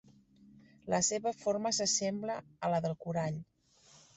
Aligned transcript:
La 0.93 0.99
seva 1.09 1.35
forma 1.43 1.73
s'assembla 1.81 2.39
a 2.69 2.73
la 2.75 2.83
del 2.87 2.99
corall. 3.07 3.41